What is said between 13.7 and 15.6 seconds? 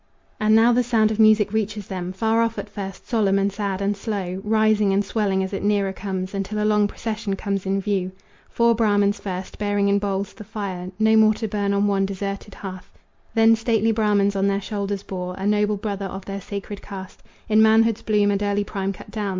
Brahmans on their shoulders bore A